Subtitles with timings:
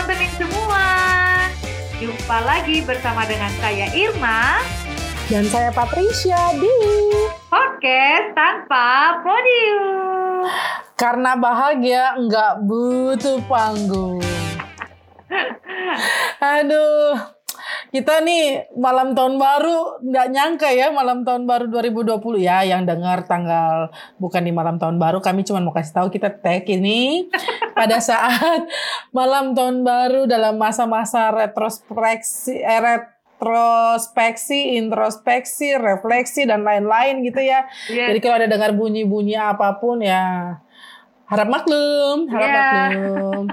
[0.00, 0.86] teman-teman semua.
[2.00, 4.64] Jumpa lagi bersama dengan saya Irma.
[5.28, 6.72] Dan saya Patricia di
[7.52, 10.48] Podcast tanpa podium.
[10.96, 14.24] Karena bahagia nggak butuh panggung.
[16.56, 17.20] Aduh,
[17.90, 23.26] kita nih malam tahun baru nggak nyangka ya malam tahun baru 2020 ya yang dengar
[23.26, 23.90] tanggal
[24.22, 27.26] bukan di malam tahun baru kami cuma mau kasih tahu kita tag ini
[27.78, 28.62] pada saat
[29.10, 32.78] malam tahun baru dalam masa-masa retrospeksi eh,
[33.40, 37.64] retrospeksi, introspeksi, refleksi dan lain-lain gitu ya.
[37.88, 38.12] Yes.
[38.12, 40.60] Jadi kalau ada dengar bunyi-bunyi apa pun ya
[41.30, 42.58] harap maklum, harap Yeah.
[42.90, 43.44] maklum.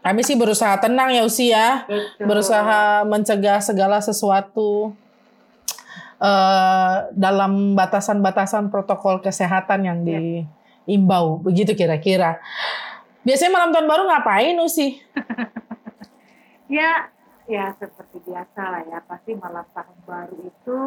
[0.00, 2.24] Kami sih berusaha tenang ya Usi ya, Betul.
[2.24, 4.96] berusaha mencegah segala sesuatu
[6.16, 12.40] eh dalam batasan-batasan protokol kesehatan yang diimbau, begitu kira-kira.
[13.20, 14.96] Biasanya malam tahun baru ngapain Usi?
[16.66, 17.14] Ya,
[17.46, 18.98] ya seperti biasa lah ya.
[19.06, 20.78] Pasti malam tahun baru itu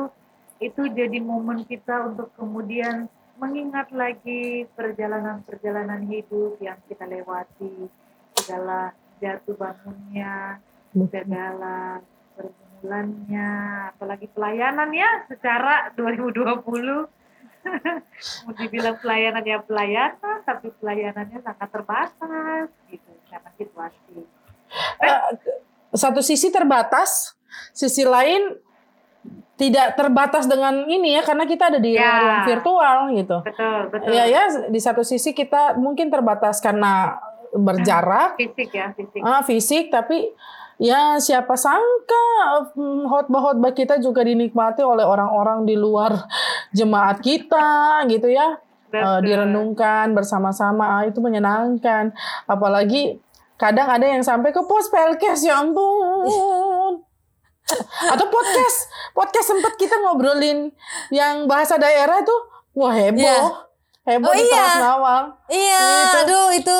[0.60, 3.08] itu jadi momen kita untuk kemudian
[3.40, 7.88] mengingat lagi perjalanan-perjalanan hidup yang kita lewati,
[8.36, 8.92] segala
[9.24, 10.60] jatuh bangunnya,
[10.92, 12.04] segala
[12.36, 13.52] pergumulannya,
[13.96, 17.08] apalagi pelayanan ya secara 2020.
[18.48, 24.24] Mau dibilang pelayanan ya pelayanan, tapi pelayanannya sangat terbatas gitu karena situasi.
[25.04, 25.20] Eh,
[25.96, 27.36] satu sisi terbatas,
[27.76, 28.56] sisi lain
[29.56, 32.08] tidak terbatas dengan ini ya karena kita ada di Ya.
[32.16, 33.38] ruang virtual gitu.
[33.44, 34.08] Betul, betul.
[34.10, 37.20] Iya ya, di satu sisi kita mungkin terbatas karena
[37.52, 39.20] berjarak, Fisik ya, fisik.
[39.20, 40.32] ah, fisik, tapi
[40.80, 42.26] ya siapa sangka
[42.72, 46.16] hmm, khotbah-khotbah kita juga dinikmati oleh orang-orang di luar
[46.78, 48.56] jemaat kita gitu ya.
[48.90, 49.18] Eh, Betul.
[49.22, 52.10] direnungkan bersama-sama ah, itu menyenangkan
[52.46, 53.22] apalagi
[53.54, 57.04] kadang ada yang sampai ke pos pelkes ya ampun
[58.08, 58.78] atau podcast.
[59.12, 60.70] Podcast sempat kita ngobrolin
[61.10, 62.36] yang bahasa daerah itu
[62.74, 63.20] wah heboh.
[63.20, 63.38] Iya.
[64.06, 64.64] heboh Oh, di iya.
[64.66, 66.18] Trasnawang Iya, Gitu.
[66.24, 66.80] aduh itu.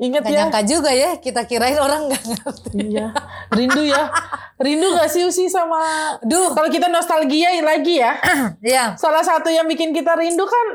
[0.00, 0.36] Inget gak ya?
[0.40, 2.72] nyangka juga ya kita kirain orang gak ngerti.
[2.88, 3.12] iya.
[3.50, 4.08] Rindu ya.
[4.56, 5.80] Rindu gak sih Usi sama
[6.20, 8.16] Duh, kalau kita nostalgia lagi ya?
[8.60, 10.66] Ya salah satu yang bikin kita rindu kan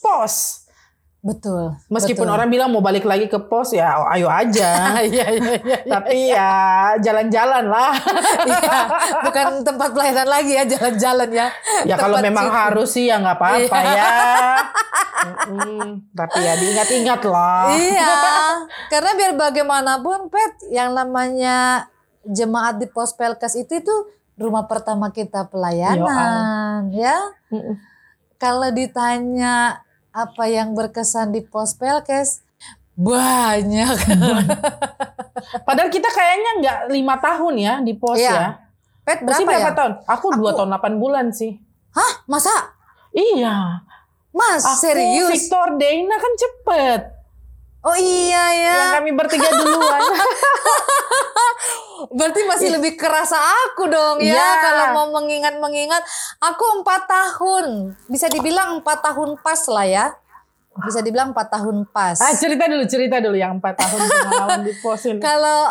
[0.00, 0.61] pos
[1.22, 1.70] betul.
[1.86, 2.34] meskipun betul.
[2.34, 5.78] orang bilang mau balik lagi ke pos ya ayo aja Iya, iya, iya.
[5.86, 6.50] tapi ya
[6.98, 7.94] jalan-jalan lah.
[8.42, 8.78] Iya,
[9.22, 11.46] bukan tempat pelayanan lagi ya, jalan-jalan ya.
[11.86, 12.58] ya kalau memang situ.
[12.58, 13.94] harus sih ya nggak apa-apa Iya.
[13.94, 14.10] ya.
[15.22, 16.10] Mm-mm.
[16.10, 17.70] Tapi ya diingat-ingat lah.
[17.78, 18.14] Iya,
[18.90, 21.86] karena biar bagaimanapun Pet, yang namanya
[22.26, 23.94] jemaat di pos pelkes itu itu
[24.34, 27.18] rumah pertama kita pelayanan, ya.
[27.54, 27.78] Mm-mm.
[28.42, 29.81] Kalau ditanya
[30.12, 32.44] apa yang berkesan di pos pelkes,
[32.94, 33.96] banyak.
[35.66, 38.32] Padahal kita kayaknya nggak lima tahun ya di pos Iya.
[38.32, 38.48] ya.
[39.02, 39.74] Pet berapa berapa ya?
[39.74, 39.92] tahun?
[40.06, 41.58] Aku dua tahun 8 bulan sih.
[41.90, 42.54] Hah, masa?
[43.10, 43.82] Iya.
[44.30, 45.28] Mas, Aku serius?
[45.28, 47.00] Victor Dana kan cepet.
[47.82, 48.76] Oh iya ya.
[48.78, 50.00] Yang kami bertiga duluan.
[52.12, 54.48] Berarti masih lebih kerasa aku dong ya Iya.
[54.60, 56.02] kalau mau mengingat-mengingat.
[56.38, 60.06] Aku empat tahun, bisa dibilang empat tahun pas lah ya.
[60.82, 62.16] Bisa dibilang empat tahun pas.
[62.16, 65.20] ah, cerita dulu, cerita dulu yang 4 tahun pengalaman di pos ini.
[65.20, 65.68] Kalau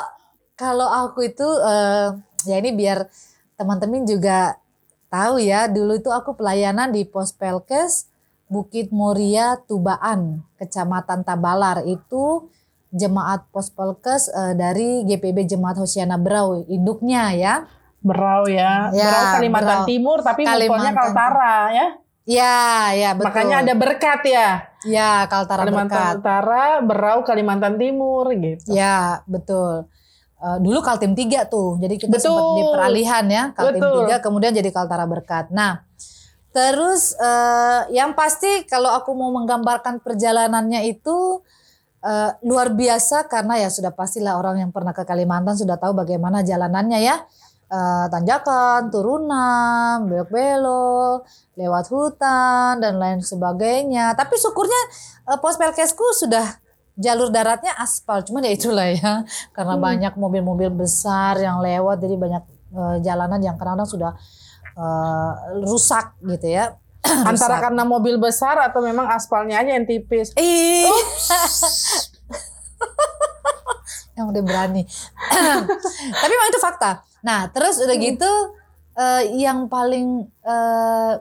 [0.54, 2.08] kalau aku itu eh,
[2.46, 3.08] ya ini biar
[3.56, 4.60] teman-teman juga
[5.08, 5.66] tahu ya.
[5.66, 8.11] Dulu itu aku pelayanan di pos Pelkes
[8.52, 12.52] Bukit Moria Tubaan, Kecamatan Tabalar itu
[12.92, 17.64] jemaat pos Pelkes eh, dari GPB Jemaat Hosiana Brau induknya ya.
[18.04, 18.92] Berau ya.
[18.92, 19.88] Ya, Berau Kalimantan Berau.
[19.88, 20.96] Timur tapi mukulnya Kalimantan.
[21.00, 21.88] Kaltara ya.
[22.22, 22.60] Ya,
[22.94, 23.28] ya betul.
[23.32, 24.50] Makanya ada berkat ya.
[24.84, 26.14] ya Kaltara Kalimantan Berkat.
[26.20, 28.68] Utara, Berau, Kalimantan Timur gitu.
[28.68, 29.88] Ya, betul.
[30.42, 31.78] Eh, dulu Kaltim 3 tuh.
[31.78, 32.34] Jadi kita Betul.
[32.34, 34.10] sempat di peralihan ya, Kaltim Betul.
[34.10, 35.54] 3 kemudian jadi Kaltara Berkat.
[35.54, 35.86] Nah,
[36.52, 41.42] terus eh, yang pasti kalau aku mau menggambarkan perjalanannya itu
[42.04, 46.44] eh, luar biasa karena ya sudah pastilah orang yang pernah ke Kalimantan sudah tahu bagaimana
[46.44, 47.18] jalanannya ya.
[47.72, 51.24] Eh, tanjakan, turunan, belok-belok,
[51.56, 54.12] lewat hutan dan lain sebagainya.
[54.12, 54.82] Tapi syukurnya
[55.32, 56.44] eh, pos pelkesku sudah
[57.00, 59.24] jalur daratnya aspal, cuman ya itulah ya
[59.56, 62.44] karena banyak mobil-mobil besar yang lewat, jadi banyak
[62.76, 64.12] eh, jalanan yang kadang-kadang sudah
[64.82, 65.32] eh,
[65.62, 66.74] rusak gitu ya.
[67.30, 67.66] Antara Rusak.
[67.70, 70.34] karena mobil besar atau memang aspalnya aja yang tipis.
[70.38, 70.86] Ih.
[74.18, 74.86] yang udah berani.
[76.22, 77.02] Tapi memang itu fakta.
[77.26, 78.32] Nah, terus udah gitu
[78.98, 81.14] eh, yang paling eh,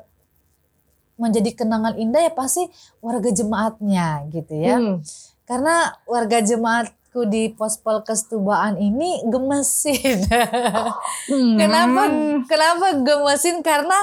[1.20, 2.64] menjadi kenangan indah ya pasti
[3.04, 4.80] warga jemaatnya gitu ya.
[4.80, 5.04] Hmm.
[5.44, 10.22] Karena warga jemaat jemaatku di Pospol Kestubaan ini gemesin.
[11.30, 11.58] Hmm.
[11.58, 12.02] kenapa?
[12.46, 13.62] Kenapa gemesin?
[13.62, 13.94] Karena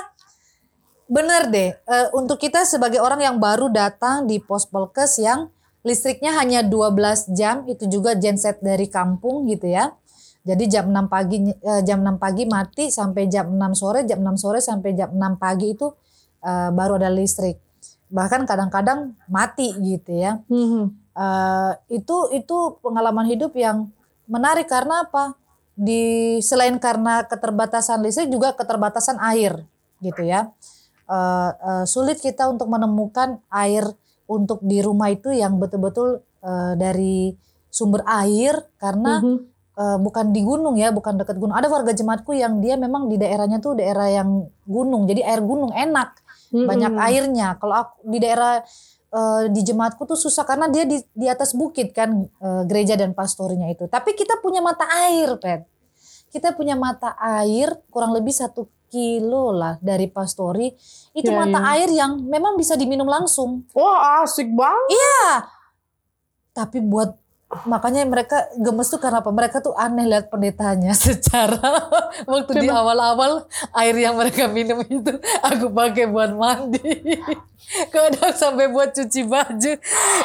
[1.07, 5.47] bener deh, eh, untuk kita sebagai orang yang baru datang di Pospolkes yang
[5.87, 9.95] listriknya hanya 12 jam, itu juga genset dari kampung gitu ya.
[10.43, 14.35] Jadi jam 6 pagi eh, jam 6 pagi mati sampai jam 6 sore, jam 6
[14.39, 15.87] sore sampai jam 6 pagi itu
[16.43, 17.59] eh, baru ada listrik.
[18.07, 20.39] Bahkan kadang-kadang mati gitu ya.
[20.47, 21.06] Hmm.
[21.17, 23.89] Eh, itu itu pengalaman hidup yang
[24.29, 25.33] menarik karena apa?
[25.73, 29.65] Di selain karena keterbatasan listrik juga keterbatasan air
[30.05, 30.53] gitu ya.
[31.09, 33.89] Eh, eh, sulit kita untuk menemukan air
[34.29, 37.33] untuk di rumah itu yang betul-betul eh, dari
[37.73, 39.37] sumber air karena Mhm.
[39.77, 41.53] eh, bukan di gunung ya, bukan dekat gunung.
[41.53, 45.69] Ada warga jemaatku yang dia memang di daerahnya tuh daerah yang gunung, jadi air gunung
[45.69, 46.17] enak,
[46.49, 47.05] banyak Mm-mm.
[47.09, 47.47] airnya.
[47.61, 48.65] Kalau aku di daerah
[49.11, 53.11] eh, di jemaatku tuh susah karena dia di, di atas bukit kan eh, gereja dan
[53.15, 53.85] pastornya itu.
[53.87, 55.67] Tapi kita punya mata air, Pet.
[56.27, 60.71] Kita punya mata air kurang lebih satu kilo lah dari pastori.
[61.11, 61.71] Itu Iya, mata iya.
[61.75, 63.63] air yang memang bisa diminum langsung.
[63.75, 64.95] Wah asik banget.
[64.95, 65.23] Iya.
[66.55, 67.13] Tapi buat
[67.63, 69.31] makanya mereka gemes tuh karena apa?
[69.31, 71.63] Mereka tuh aneh lihat pendetanya secara
[72.23, 72.83] waktu di Kenapa?
[72.83, 73.31] awal-awal
[73.73, 76.83] air yang mereka minum itu aku pakai buat mandi.
[77.91, 79.71] Kadang sampai buat cuci baju.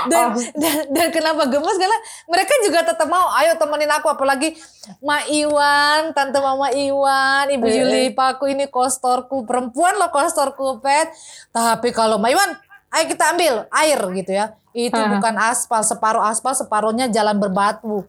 [0.07, 0.39] Dan, Oh.
[0.55, 1.75] dan, dan kenapa gemes?
[1.75, 4.07] Karena mereka juga tetap mau, ayo temenin aku.
[4.07, 4.55] Apalagi
[4.99, 8.09] Ma Iwan, Tante Mama Iwan, Ibu Eh, Yuli, eh.
[8.11, 9.43] Paku ini kostorku.
[9.43, 11.11] Perempuan loh kostorku, Pet.
[11.51, 12.55] Tapi kalau Ma Iwan,
[12.93, 14.47] ayo kita ambil air gitu ya.
[14.73, 15.17] Itu Aha.
[15.17, 18.05] bukan aspal, separuh aspal, separuhnya jalan berbatu.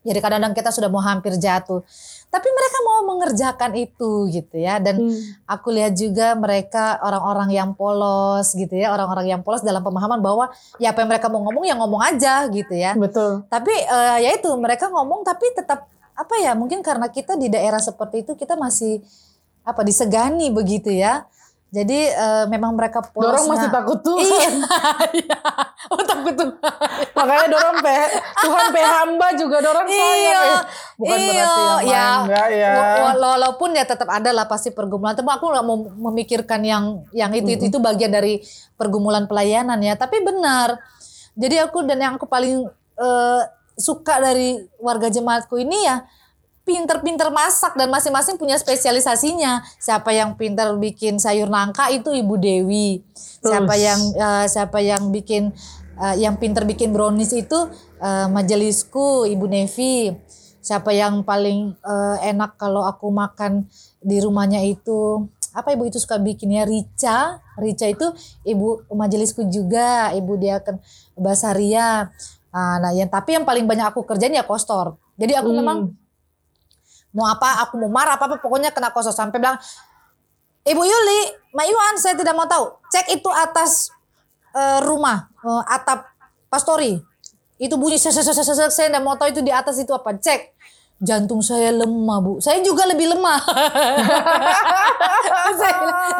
[0.00, 1.84] Jadi kadang-kadang kita sudah mau hampir jatuh.
[2.32, 4.80] Tapi mereka mau mengerjakan itu gitu ya.
[4.80, 5.12] Dan Hmm.
[5.44, 8.96] aku lihat juga mereka orang-orang yang polos gitu ya.
[8.96, 10.48] Orang-orang yang polos dalam pemahaman bahwa
[10.80, 12.96] ya apa yang mereka mau ngomong ya ngomong aja gitu ya.
[12.96, 13.44] Betul.
[13.52, 15.84] Tapi eh, ya itu mereka ngomong tapi tetap
[16.16, 19.04] apa ya mungkin karena kita di daerah seperti itu kita masih
[19.66, 21.28] apa disegani begitu ya.
[21.70, 23.30] Jadi eh, memang mereka polos.
[23.30, 24.18] Dorong masih Nah, takut tuh.
[24.18, 24.48] Iya,
[25.14, 25.38] iya.
[25.90, 26.50] Oh takut tuh.
[27.14, 27.94] Makanya dorong pe
[28.36, 30.14] Tuhan pe hamba juga dorong sayang.
[30.14, 30.60] Iya, eh.
[30.94, 32.08] Bukan iya, berarti yang ya.
[32.22, 32.72] enggak ya.
[33.00, 35.14] Wa- Walaupun ya tetap ada lah pasti pergumulan.
[35.14, 35.78] Tapi aku nggak mau
[36.10, 38.38] memikirkan yang yang itu, itu itu bagian dari
[38.74, 39.94] pergumulan pelayanan ya.
[39.94, 40.78] Tapi benar.
[41.34, 42.66] Jadi aku dan yang aku paling
[42.96, 43.40] eh,
[43.74, 46.04] suka dari warga jemaatku ini ya
[46.62, 49.64] pinter-pinter masak dan masing-masing punya spesialisasinya.
[49.80, 53.00] Siapa yang pinter bikin sayur nangka itu Ibu Dewi.
[53.42, 53.84] Siapa Terus.
[53.84, 55.50] yang eh, siapa yang bikin
[55.98, 57.58] eh, yang pinter bikin brownies itu
[57.98, 60.12] eh, majelisku Ibu Nevi.
[60.60, 63.64] Siapa yang paling eh, enak kalau aku makan
[63.98, 67.42] di rumahnya itu apa ibu itu suka bikinnya Rica.
[67.58, 68.06] Rica itu
[68.46, 70.78] ibu majelisku juga, ibu dia kan
[71.18, 72.12] Basaria.
[72.50, 74.94] Ah, Nah, yang tapi yang paling banyak aku kerjain ya kostor.
[75.18, 75.58] Jadi aku Hmm.
[75.58, 75.78] memang
[77.10, 79.58] mau apa, aku mau marah apa apa pokoknya kena kostor sampai bilang
[80.60, 81.20] Ibu Yuli,
[81.56, 82.68] Mak Iwan, saya tidak mau tahu.
[82.92, 83.88] Cek itu atas
[84.52, 86.04] eh, rumah, eh, atap
[86.52, 87.00] pastori.
[87.56, 90.12] Itu bunyi ses, saya tidak mau tahu itu di atas itu apa.
[90.16, 90.52] Cek.
[91.00, 92.32] Jantung saya lemah, Bu.
[92.44, 93.40] Saya juga lebih lemah.
[95.56, 95.72] Saya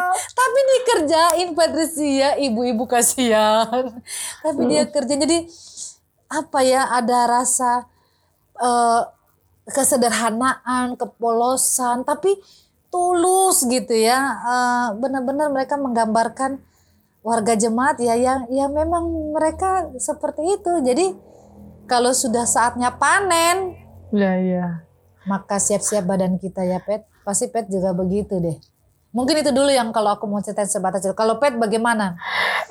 [0.09, 3.93] Tapi dikerjain Patricia, ibu-ibu kasihan.
[4.41, 5.45] Tapi dia kerja jadi
[6.33, 7.85] apa ya ada rasa
[8.57, 9.01] eh,
[9.71, 12.35] kesederhanaan, kepolosan, tapi
[12.91, 14.19] tulus gitu ya.
[14.43, 16.59] Eh, Benar-benar mereka menggambarkan
[17.21, 20.73] warga jemaat ya yang ya memang mereka seperti itu.
[20.83, 21.05] Jadi
[21.85, 23.77] kalau sudah saatnya panen,
[24.11, 24.65] Iya, iya.
[25.23, 27.07] maka siap-siap badan kita ya Pet.
[27.23, 28.57] Pasti Pet juga begitu deh.
[29.11, 31.11] Mungkin itu dulu yang kalau aku mau cerita sebatas itu.
[31.11, 32.15] Kalau Pet bagaimana?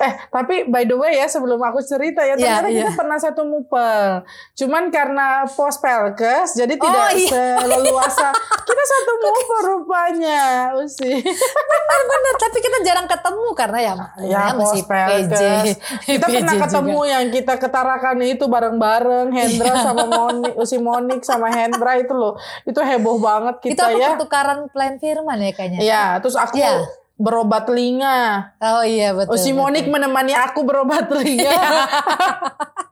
[0.01, 2.97] Eh, tapi by the way ya sebelum aku cerita ya ternyata kita iya.
[2.97, 4.25] pernah satu mupel.
[4.57, 7.29] Cuman karena pos pelkes jadi Oh, tidak iya.
[7.61, 8.33] seleluasa.
[8.67, 10.41] kita satu mupel rupanya,
[10.81, 11.13] Usi.
[11.21, 13.93] Benar, tapi kita jarang ketemu karena ya,
[14.25, 14.83] ya namanya masih.
[14.87, 15.33] PJ.
[16.09, 16.63] Kita PJ pernah juga.
[16.65, 19.83] ketemu yang kita ketarakan itu bareng-bareng Hendra Iya.
[19.85, 22.33] sama Monik, Usi Monik sama Hendra itu loh.
[22.65, 24.07] Itu heboh banget Itu kita aku ya.
[24.17, 25.79] pertukaran plan firman ya kayaknya.
[25.79, 26.87] Iya, terus aku Iya.
[27.19, 28.55] berobat telinga.
[28.57, 29.35] Oh iya betul.
[29.35, 29.99] Usi Monik betul.
[29.99, 31.51] menemani aku berobat telinga.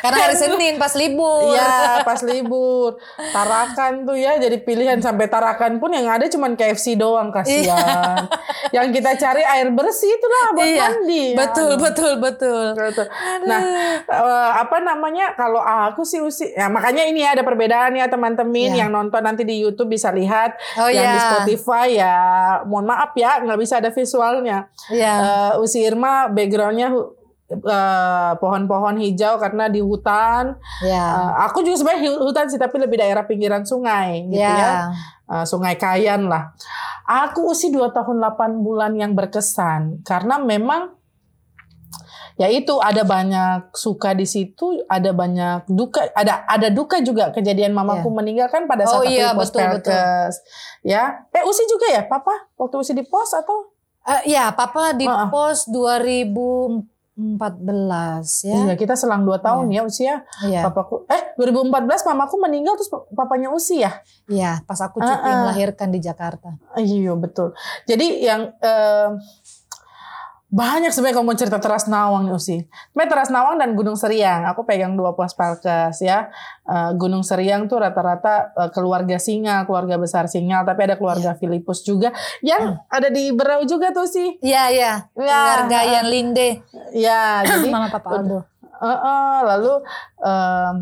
[0.00, 1.52] Karena hari Senin pas libur.
[1.52, 2.96] Iya pas libur
[3.32, 8.24] Tarakan tuh ya jadi pilihan sampai Tarakan pun yang ada cuman KFC doang kasihan
[8.72, 11.80] yang kita cari air bersih itulah buat Iya, mandi betul, Aduh.
[11.84, 12.64] betul, betul.
[12.74, 13.06] Betul.
[13.44, 13.60] Nah,
[14.00, 15.36] eh, apa namanya?
[15.36, 18.86] Kalau aku sih usi, ya makanya ini ada perbedaan ya teman-teman Iya.
[18.86, 21.26] yang nonton nanti di YouTube bisa lihat, Oh yang di iya.
[21.28, 22.16] Spotify ya,
[22.64, 24.68] mohon maaf ya nggak bisa ada visualnya.
[24.88, 25.12] Iya.
[25.54, 26.90] Eh, usi Irma backgroundnya
[27.56, 30.58] eh, pohon-pohon hijau karena di hutan.
[30.82, 31.06] Ya.
[31.14, 34.58] Eh, aku juga sebenarnya hu- hutan sih tapi lebih daerah pinggiran sungai gitu ya.
[34.58, 34.72] ya.
[35.24, 36.52] Eh, sungai Kayan lah.
[37.04, 40.96] Aku usia 2 tahun 8 bulan yang berkesan karena memang
[42.34, 47.70] ya itu ada banyak suka di situ, ada banyak duka, ada ada duka juga kejadian
[47.70, 49.94] mamaku meninggal kan pada Oh saat aku iya, betul, betul.
[50.82, 52.50] Ya, eh Usi juga ya, Papa?
[52.58, 53.70] Waktu Usi di pos atau?
[54.04, 55.28] Eh, ya, Papa di Heeh.
[55.30, 55.70] pos
[57.14, 58.58] 2014 ya.
[58.58, 60.26] Iya, kita selang 2 tahun ya usia.
[60.42, 60.66] Iya.
[60.66, 64.02] Papaku eh 2014 mamaku meninggal terus papanya Usi ya?
[64.26, 65.38] Iya, pas aku cuti Heeh.
[65.46, 66.58] melahirkan di Jakarta.
[66.74, 67.54] Iya betul.
[67.86, 69.08] Jadi yang eh,
[70.54, 72.62] banyak sebenarnya kalau mau cerita Teras Nawang nih Usi.
[72.62, 74.46] Sebenarnya Teras Nawang dan Gunung Seriang.
[74.54, 76.30] Aku pegang dua pos Pelkes ya.
[76.62, 80.62] Eh, Gunung Seriang tuh rata-rata eh, keluarga Singal, keluarga besar Singal.
[80.62, 84.38] Tapi ada keluarga Filipus juga yang ada di Berau juga tuh sih.
[84.38, 84.92] Iya, iya.
[85.10, 86.62] Keluarga yang Linde.
[86.94, 88.46] Ya, jadi Mama Papa Aldo.
[88.62, 89.74] Eh, eh, lalu
[90.22, 90.74] em,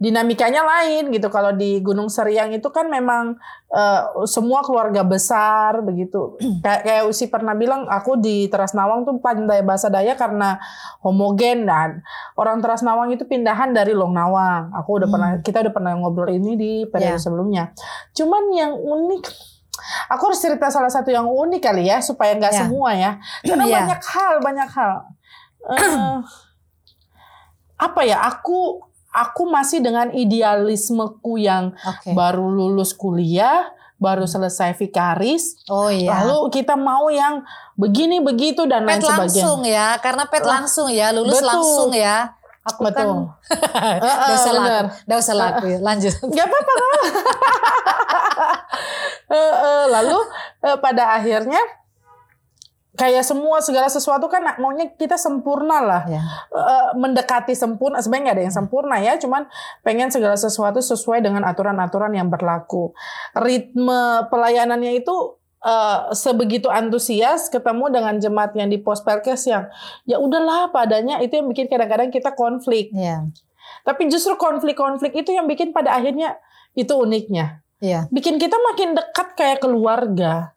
[0.00, 1.28] dinamikanya lain gitu.
[1.28, 3.36] Kalau di Gunung Seriang itu kan memang
[3.68, 6.40] eh, semua keluarga besar begitu.
[6.64, 10.56] kayak kayak Usi pernah bilang, aku di Teras Nawang tuh pandai bahasa Daya karena
[11.04, 12.00] homogen dan
[12.34, 14.72] orang Teras Nawang itu pindahan dari Long Nawang.
[14.72, 15.14] Aku udah Hmm.
[15.14, 17.22] pernah, kita udah pernah ngobrol ini di periode Ya.
[17.22, 17.64] sebelumnya.
[18.16, 19.52] Cuman yang unik
[20.12, 22.58] Aku harus cerita salah satu yang unik kali ya supaya nggak Ya.
[22.66, 23.10] semua ya.
[23.40, 23.74] Karena Ya.
[23.80, 24.92] banyak hal, banyak hal.
[25.72, 26.16] Eh,
[27.86, 28.20] apa ya?
[28.28, 32.14] Aku aku masih dengan idealismeku yang Oke.
[32.14, 36.22] baru lulus kuliah, baru selesai vikaris, Oh iya.
[36.22, 37.42] lalu kita mau yang
[37.74, 39.94] begini begitu dan lain pet langsung sebagainya.
[39.94, 41.50] ya, karena pet langsung ya, lulus Betul.
[41.50, 42.18] langsung ya.
[42.60, 43.08] Aku kan Betul.
[44.04, 44.84] Gak usah laku, bener.
[45.08, 45.78] gak usah laku ya.
[45.80, 46.14] Lanjut.
[46.28, 46.74] Gak apa-apa.
[49.30, 50.18] Eh, eh, lalu
[50.58, 51.62] eh, pada akhirnya
[53.00, 56.02] kayak semua segala sesuatu kan maunya kita sempurna lah.
[56.04, 56.20] Ya.
[56.52, 59.48] Eh, mendekati sempurna sebenarnya nggak ada yang sempurna ya cuman
[59.80, 62.92] pengen segala sesuatu sesuai dengan aturan-aturan yang berlaku
[63.32, 69.64] ritme pelayanannya itu eh, sebegitu antusias ketemu dengan jemaat yang di pos perkes yang
[70.04, 73.32] ya udahlah padanya itu yang bikin kadang-kadang kita konflik Iya.
[73.88, 76.36] tapi justru konflik-konflik itu yang bikin pada akhirnya
[76.76, 78.12] itu uniknya Iya.
[78.12, 80.52] bikin kita makin dekat kayak keluarga.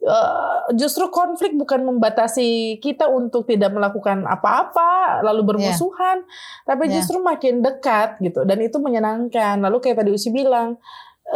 [0.00, 6.24] Eh, justru konflik bukan membatasi kita untuk tidak melakukan apa-apa lalu bermusuhan,
[6.64, 7.04] tapi Iya.
[7.04, 9.60] justru makin dekat gitu dan itu menyenangkan.
[9.60, 10.80] Lalu kayak tadi Usi bilang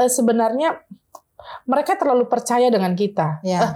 [0.01, 0.81] eh, sebenarnya
[1.69, 3.45] mereka terlalu percaya dengan kita.
[3.45, 3.61] Iya.
[3.69, 3.73] Eh,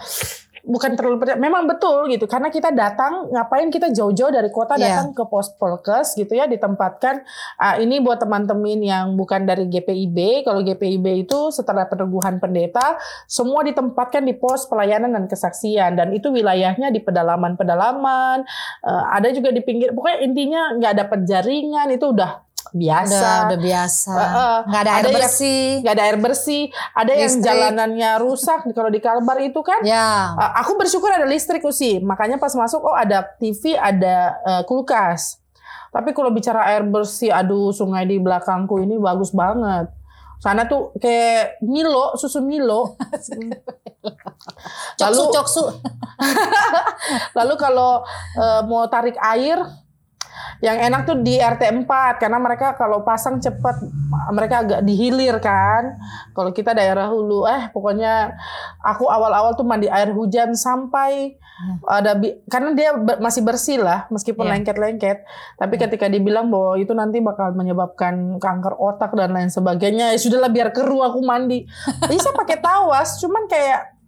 [0.68, 5.00] bukan terlalu percaya, memang betul gitu karena kita datang ngapain kita jauh-jauh dari kota Iya.
[5.00, 7.24] datang ke pos polkes gitu ya ditempatkan
[7.56, 10.44] Ah, ini buat teman-teman yang bukan dari GPIB.
[10.46, 15.96] Kalau GPIB itu setelah peneguhan pendeta, semua ditempatkan di pos pelayanan dan kesaksian.
[15.96, 18.44] Dan itu wilayahnya di pedalaman-pedalaman.
[18.84, 19.94] Eh, ada juga di pinggir.
[19.94, 21.88] Pokoknya intinya nggak dapat jaringan.
[21.90, 23.14] Itu udah biasa.
[23.16, 24.12] Udah, udah biasa.
[24.14, 25.62] Eh, eh, Nggak ada air ada yang- bersih.
[25.80, 26.62] Nggak ada air bersih.
[26.92, 27.46] Ada yang Listrik.
[27.46, 28.60] jalanannya rusak.
[28.70, 29.80] Kalau di Kalbar itu kan.
[29.82, 30.32] Ya.
[30.34, 31.98] Uh, aku bersyukur ada listrik sih.
[31.98, 35.38] Makanya pas masuk oh ada TV, ada uh, kulkas.
[35.88, 39.88] Tapi kalau bicara air bersih, aduh sungai di belakangku ini bagus banget.
[40.38, 42.94] Sana tuh kayak Milo, susu Milo.
[44.94, 45.64] Coksu, Lalu- coksu.
[47.38, 48.04] Lalu kalau
[48.36, 49.58] uh, mau tarik air,
[50.58, 51.86] yang enak tuh di RT 4
[52.16, 53.78] karena mereka kalau pasang cepat
[54.30, 55.96] mereka agak dihilir kan.
[56.30, 58.34] Kalau kita daerah hulu, eh pokoknya
[58.80, 61.38] aku awal-awal tuh mandi air hujan sampai
[61.84, 64.52] ada bi- karena dia masih bersih lah meskipun Iya.
[64.54, 65.18] lengket-lengket.
[65.54, 70.48] Tapi ketika dibilang bahwa itu nanti bakal menyebabkan kanker otak dan lain sebagainya, ya sudahlah
[70.48, 71.66] biar keruh aku mandi.
[72.10, 73.98] Bisa pakai tawas, cuman kayak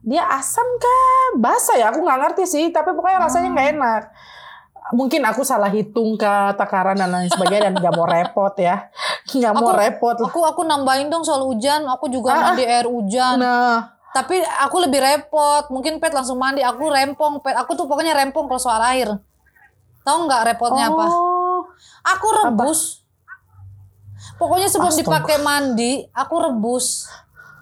[0.00, 0.98] dia asam kah
[1.36, 4.02] basah ya aku nggak ngerti sih tapi pokoknya rasanya nggak enak
[4.90, 8.90] mungkin aku salah hitung ke takaran dan lain sebagainya dan nggak mau repot ya
[9.26, 11.86] nggak mau repot lah Aku aku nambahin dong soal hujan.
[11.86, 13.38] Aku juga Ah, mandi air hujan.
[13.38, 15.70] nah Tapi aku lebih repot.
[15.70, 16.66] Mungkin pet langsung mandi.
[16.66, 17.54] Aku rempong pet.
[17.54, 19.06] Aku tuh pokoknya rempong kalau soal air.
[20.02, 21.06] Tahu nggak repotnya apa?
[21.06, 21.62] oh
[22.02, 23.06] Aku rebus.
[24.34, 25.04] Pokoknya sebelum Astaga.
[25.04, 27.06] dipakai mandi, aku rebus.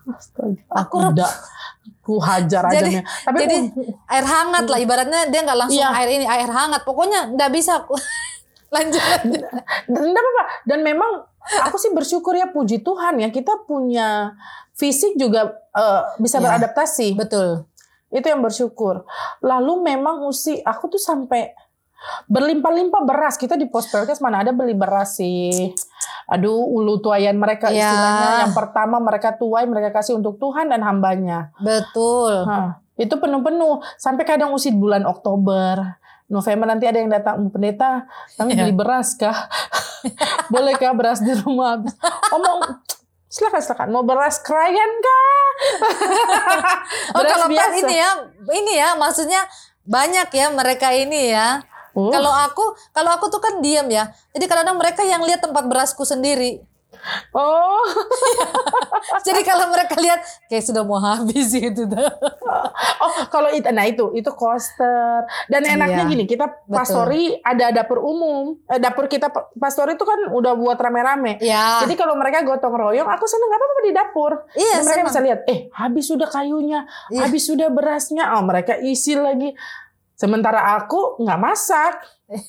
[0.08, 0.56] astaga.
[0.72, 1.30] Aku aku udah
[2.08, 5.84] ku hajar aja Jadi- nih tapi Jadi aku- air hangat lah ibaratnya dia nggak langsung
[5.84, 5.92] Iya.
[5.92, 6.80] air ini air hangat.
[6.82, 7.84] Pokoknya nggak bisa
[8.74, 8.96] lanjut.
[8.96, 9.44] lanjut.
[9.86, 10.44] Enggak apa-apa.
[10.64, 11.10] Dan memang
[11.62, 14.32] aku sih bersyukur ya puji Tuhan ya kita punya
[14.72, 16.48] fisik juga eh, bisa Ya.
[16.48, 17.12] beradaptasi.
[17.12, 17.68] Betul.
[18.08, 19.04] Itu yang bersyukur.
[19.40, 21.52] Lalu memang usi aku tuh sampai
[22.26, 23.34] berlimpah-limpah beras.
[23.34, 25.72] Kita di pos Pelkes mana ada beli beras sih.
[26.26, 27.88] Aduh, ulu tuayan mereka Ya.
[27.88, 28.28] istilahnya.
[28.44, 31.50] Yang pertama mereka tuai, mereka kasih untuk Tuhan dan hambanya.
[31.56, 32.44] Betul.
[32.94, 33.80] Itu penuh-penuh.
[33.94, 35.98] Sampai kadang usi bulan Oktober.
[36.26, 38.04] November nanti ada yang datang "Bu pendeta,
[38.36, 38.68] kami Iya.
[38.68, 39.48] beli beras kah?
[40.52, 41.80] Boleh kah beras di rumah?
[42.28, 42.84] Omong
[43.24, 45.40] silakan silakan mau beras krayan kah?
[47.16, 47.80] Oh Beras kalau pas biasa.
[47.80, 48.10] ini ya,
[48.52, 49.40] ini ya maksudnya
[49.82, 51.64] banyak ya mereka ini ya.
[51.98, 52.08] Oh.
[52.08, 54.06] Kalau aku, kalau aku tuh kan diam ya.
[54.30, 56.62] Jadi kadang-kadang mereka yang lihat tempat berasku sendiri.
[57.30, 57.84] Oh,
[59.20, 61.84] Jadi kalau mereka lihat kayak sudah mau habis gitu.
[63.04, 65.20] oh kalau itu, nah itu itu coaster.
[65.46, 66.10] Dan enaknya Iya.
[66.10, 68.56] gini, kita pastori ada dapur umum.
[68.64, 71.36] Eh, dapur kita pa- pastori itu kan udah buat rame-rame.
[71.38, 71.82] ya.
[71.82, 74.32] Jadi kalau mereka gotong royong, aku seneng nggak apa-apa di dapur.
[74.54, 75.08] Iya, Dan mereka senang.
[75.08, 77.20] bisa lihat, eh habis sudah kayunya, Iya.
[77.22, 79.52] habis sudah berasnya, oh mereka isi lagi.
[80.18, 81.94] Sementara aku nggak masak.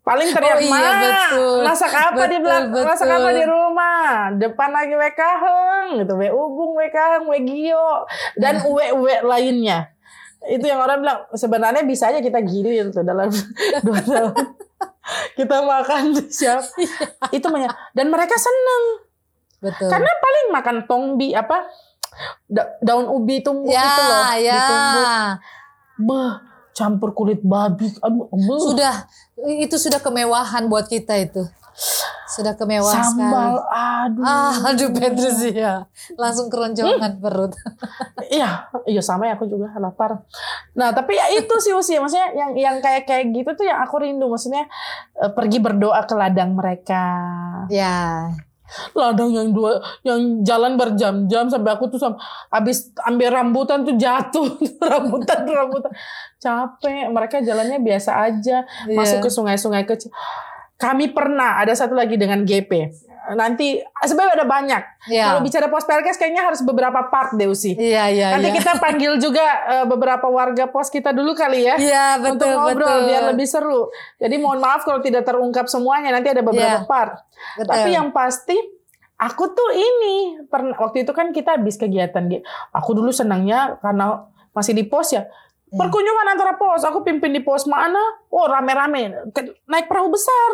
[0.00, 1.60] Paling teriak Oh iya, "Ma, betul.
[1.60, 3.18] masak apa di Betul, belakang, masak betul.
[3.20, 8.58] apa di rumah, depan lagi we kaheng, gitu, we ubung, we kaheng, we gio, dan
[8.72, 9.92] uwe uwe lainnya.
[10.40, 13.28] Itu yang orang bilang sebenarnya bisa aja kita gilir tuh dalam
[13.86, 14.34] dua tahun.
[15.36, 16.64] Kita makan siap.
[17.28, 17.68] Itu banyak.
[17.92, 19.04] Dan mereka seneng.
[19.60, 19.92] Betul.
[19.92, 21.68] Karena paling makan tongbi apa
[22.48, 24.54] da- daun ubi tumbuk ya, itu loh, ya.
[24.56, 25.06] ditumbuk.
[26.00, 26.32] Beh,
[26.80, 27.92] campur kulit babi.
[28.00, 28.60] Aduh, beh.
[28.64, 28.94] Sudah
[29.60, 31.44] itu sudah kemewahan buat kita itu.
[32.30, 34.06] Sudah kemewahan sambal, sekali.
[34.06, 34.22] aduh.
[34.22, 35.84] Ah, aduh Petrus ya.
[36.14, 37.52] Langsung keroncongan perut.
[38.30, 40.22] Iya, iya sama ya aku juga lapar.
[40.78, 43.98] Nah, tapi ya itu sih usia maksudnya yang yang kayak kayak gitu tuh yang aku
[43.98, 44.70] rindu maksudnya
[45.18, 47.02] eh, pergi berdoa ke ladang mereka.
[47.66, 48.30] ya.
[48.92, 54.46] Ladang yang dua yang jalan berjam-jam sampai aku tuh sam- habis ambil rambutan tuh jatuh.
[54.90, 55.90] Rambutan rambutan.
[56.38, 58.62] Capek mereka jalannya biasa aja.
[58.86, 58.96] Iya.
[58.96, 60.14] masuk ke sungai-sungai kecil.
[60.80, 62.70] Kami pernah ada satu lagi dengan GP
[63.30, 65.28] nanti sebenarnya ada banyak Ya.
[65.28, 68.56] kalau bicara pos perkes kayaknya harus beberapa part deh usi Iya, iya, nanti iya.
[68.56, 72.84] kita panggil juga eh, beberapa warga pos kita dulu kali ya Iya, untuk betul, ngobrol
[72.90, 73.06] betul.
[73.06, 73.80] biar lebih seru.
[74.16, 76.86] Jadi mohon maaf kalau tidak terungkap semuanya nanti ada beberapa Iya.
[76.86, 77.16] part.
[77.56, 77.70] Betul.
[77.70, 78.56] Tapi yang pasti
[79.16, 82.40] aku tuh ini pernah waktu itu kan kita habis kegiatan Gi.
[82.72, 85.24] Aku dulu senangnya karena masih di pos ya.
[85.66, 85.76] Iya.
[85.76, 88.00] Perkunjungan antara pos, aku pimpin di pos mana?
[88.26, 89.30] Oh rame-rame,
[89.64, 90.50] naik perahu besar.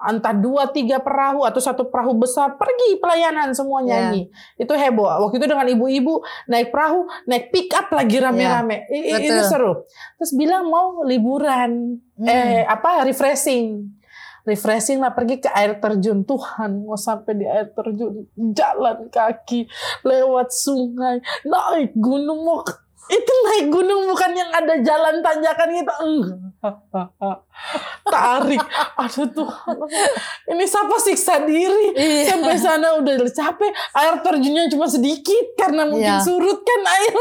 [0.00, 3.88] Entah dua tiga perahu atau satu perahu besar pergi pelayanan semua Iya.
[4.10, 5.04] nyanyi itu heboh.
[5.28, 8.88] Waktu itu dengan ibu-ibu naik perahu naik pick up lagi rame-rame.
[8.88, 9.84] I- itu seru.
[10.16, 12.00] Terus bilang mau liburan.
[12.16, 12.26] Hmm.
[12.26, 13.96] eh apa refreshing.
[14.40, 16.24] Refreshing lah pergi ke air terjun.
[16.24, 18.24] Tuhan mau sampai di air terjun
[18.56, 19.68] jalan kaki
[20.00, 22.64] lewat sungai naik gunung mau
[23.10, 25.92] itu naik gunung bukan yang ada jalan tanjakan gitu.
[25.98, 27.38] Enggak
[28.06, 28.62] tarik.
[28.96, 29.76] Aduh Tuhan.
[30.50, 31.94] Ini siapa siksa diri?
[31.96, 32.36] Iya.
[32.36, 33.70] sampai sana udah capek.
[33.96, 36.22] Air terjunnya cuma sedikit karena mungkin Iya.
[36.22, 37.16] surut kan air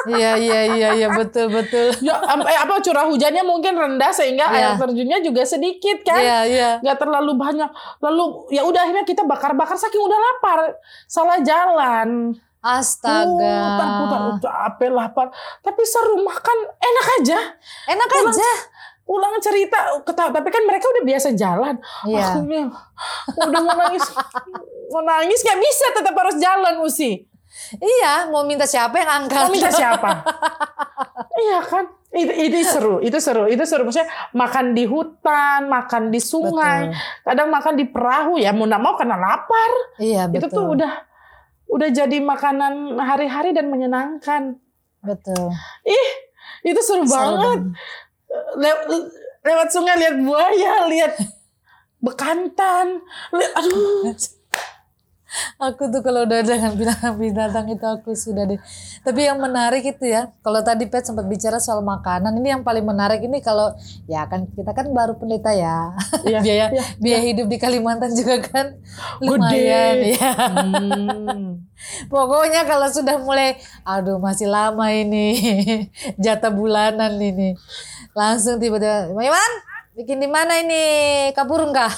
[0.00, 1.92] Iya, iya, iya, iya, betul, betul.
[2.00, 4.72] ya eh, apa curah hujannya mungkin rendah sehingga Iya.
[4.72, 6.16] air terjunnya juga sedikit kan?
[6.16, 6.70] Iya, iya.
[6.80, 7.68] nggak terlalu banyak.
[8.00, 10.72] Lalu ya udah akhirnya kita bakar-bakar saking udah lapar.
[11.04, 13.56] Salah jalan Astaga.
[13.66, 15.26] putar-putar udah capek lapar
[15.60, 17.38] tapi seru makan enak aja
[17.88, 18.50] Enak Pulang- aja.
[19.06, 22.30] ulang cerita ketawa tapi kan mereka udah biasa jalan Iya.
[22.30, 22.70] aku bilang,
[23.34, 24.06] udah mau nangis
[24.88, 27.26] mau nangis nggak bisa tetap harus jalan usi
[27.72, 29.40] Iya, mau minta siapa yang angkat?
[29.40, 30.22] mau minta siapa
[31.36, 36.20] iya kan itu, itu seru itu seru itu seru maksudnya makan di hutan makan di
[36.20, 37.22] sungai Betul.
[37.24, 40.38] kadang makan di perahu ya mau nggak mau karena lapar Iya, betul.
[40.38, 40.92] itu tuh udah
[41.70, 44.58] udah jadi makanan hari-hari dan menyenangkan.
[45.00, 45.48] Betul.
[45.86, 46.08] ih
[46.66, 47.60] itu seru, Seru banget.
[48.60, 51.14] Le- lewat sungai lihat buaya lihat
[52.02, 53.00] bekantan.
[53.32, 54.12] Lihat aduh
[55.62, 58.58] Aku tuh kalau udah dengan binatang-binatang itu aku sudah deh.
[59.06, 62.82] Tapi yang menarik itu ya, kalau tadi Pet sempat bicara soal makanan, ini yang paling
[62.82, 63.70] menarik ini kalau
[64.10, 65.94] ya kan kita kan baru pendeta ya.
[66.26, 69.22] Iya, biaya iya, biaya hidup di Kalimantan juga kan Gede.
[69.22, 70.30] lumayan ya.
[70.34, 71.46] Hmm.
[72.12, 75.38] Pokoknya kalau sudah mulai aduh masih lama ini
[76.24, 77.54] jatah bulanan ini.
[78.12, 79.52] Langsung tiba-tiba, Iman,
[79.92, 80.84] bikin di mana ini?
[81.32, 81.90] Kapurung kah?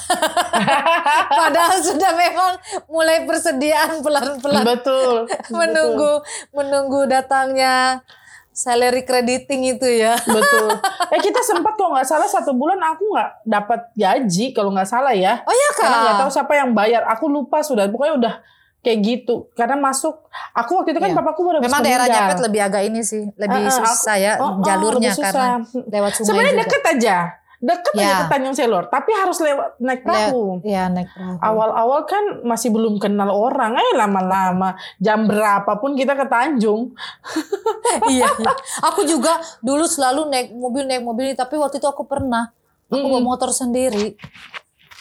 [1.40, 2.52] Padahal sudah memang
[2.86, 5.28] mulai persediaan pelan-pelan betul
[5.58, 8.00] menunggu menunggu datangnya
[8.48, 10.12] salary crediting itu ya.
[10.22, 10.68] betul
[11.12, 15.12] eh kita sempat kalau nggak salah satu bulan aku nggak dapat gaji kalau nggak salah
[15.12, 16.34] ya Oh ya karena nggak tahu kak.
[16.34, 18.34] siapa yang bayar aku lupa sudah pokoknya udah
[18.82, 21.16] kayak gitu karena masuk aku waktu itu kan Iya.
[21.16, 21.80] papaku baru Memang.
[21.80, 25.86] Pet lebih agak ini sih, lebih ah, susah ya Oh, oh, jalurnya lebih karena susah.
[25.86, 27.16] lewat sungai sebenarnya deket aja
[27.62, 28.02] Deket Ya.
[28.02, 30.58] aja ke Tanjung Selor, tapi harus lewat naik perahu.
[30.66, 31.38] Ya naik perahu.
[31.38, 36.90] Awal-awal kan masih belum kenal orang, eh lama-lama jam berapapun kita ke Tanjung.
[38.10, 38.52] iya, iya.
[38.82, 42.50] Aku juga dulu selalu naik mobil naik mobil tapi waktu itu aku pernah
[42.88, 44.18] aku bawa motor sendiri.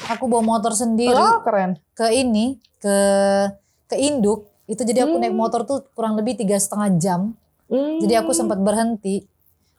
[0.08, 1.82] Aku bawa motor sendiri Oh, keren.
[1.92, 2.98] ke ini ke
[3.86, 5.24] ke induk itu jadi aku Hmm.
[5.24, 7.22] naik motor tuh kurang lebih tiga setengah jam.
[7.68, 7.98] Hmm.
[7.98, 9.26] Jadi aku sempat berhenti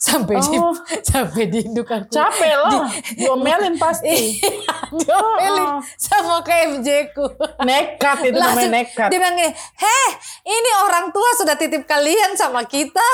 [0.03, 0.75] sampai di Oh.
[1.15, 2.11] sampai di induk aku.
[2.11, 4.43] capek lah, diomelin pasti.
[4.91, 5.81] Diomelin Oh, oh.
[5.95, 7.23] sama KFJ ku.
[7.63, 9.09] Nekat itu namanya nekat.
[9.09, 10.09] Dia bilang heh
[10.43, 13.05] ini orang tua sudah titip kalian sama kita.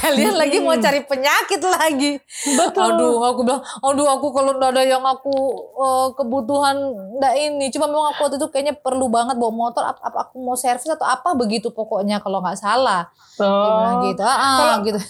[0.00, 2.16] Kalian lagi mau cari penyakit lagi.
[2.50, 2.88] Betul.
[2.88, 5.34] Aduh aku bilang, aduh aku kalau ada yang aku
[5.76, 6.76] eh, kebutuhan
[7.20, 7.68] nggak ini.
[7.68, 9.84] Cuma memang aku waktu itu kayaknya perlu banget bawa motor.
[9.84, 13.12] Apa, apa aku mau servis atau apa begitu pokoknya kalau nggak salah.
[13.36, 14.04] Dia bilang Oh.
[14.04, 15.00] gitu, ah, ah, Kalau- gitu.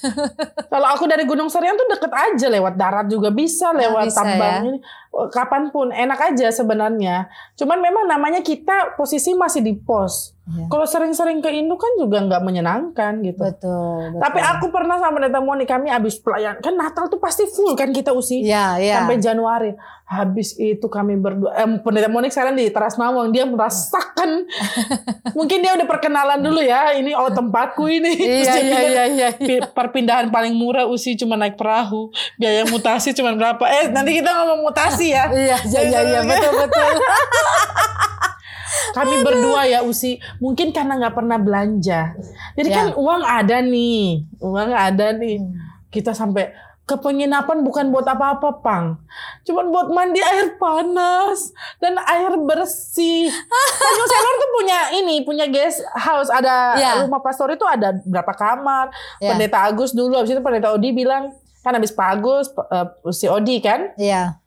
[0.66, 4.54] Kalau aku dari Gunung Serian tuh deket aja lewat darat juga bisa, lewat bisa tambang
[4.54, 4.60] ya.
[4.66, 4.78] ini.
[5.10, 7.26] Oh, Kapan pun enak aja sebenarnya.
[7.58, 10.36] Cuman memang namanya kita posisi masih di pos.
[10.50, 10.66] Iya.
[10.66, 13.38] Kalau sering-sering ke Indo kan juga nggak menyenangkan gitu.
[13.40, 14.20] Betul, betul.
[14.20, 17.88] Tapi aku pernah sama Pendeta Moni kami habis pelayan kan Natal tuh pasti full kan
[17.88, 18.94] kita usi Iya, iya.
[18.98, 19.70] sampai Januari.
[20.04, 24.42] Habis itu kami berdua eh, Pendeta Monik sekarang di Teras Nawang dia merasakan
[25.38, 28.18] mungkin dia udah perkenalan dulu ya ini oh tempatku ini.
[28.18, 29.28] Terus Iya, dia iya, iya, iya.
[29.32, 34.30] "Pi- perpindahan paling murah usi cuma naik perahu biaya mutasi cuma berapa eh nanti kita
[34.32, 36.90] ngomong mutasi ya Iya, iya, iya, iya, betul, betul.
[38.92, 40.16] kami berdua ya usi.
[40.38, 42.14] Mungkin karena nggak pernah belanja.
[42.52, 42.76] Jadi Ya.
[42.76, 44.24] kan uang ada nih.
[44.38, 45.42] Uang ada nih.
[45.88, 46.50] Kita sampai
[46.82, 48.98] ke penginapan bukan buat apa-apa pang.
[49.42, 53.30] Cuman buat mandi air panas dan air bersih.
[53.78, 56.26] Tanjung Selor tuh punya ini punya guest house.
[56.28, 56.90] Ada Ya.
[57.00, 58.90] rumah pastor itu ada berapa kamar.
[59.18, 59.30] Ya.
[59.30, 61.30] pendeta Agus dulu habis itu pendeta Odi bilang
[61.60, 63.94] kan habis Pak Agus eh, si Odi kan?
[63.94, 64.39] Iya.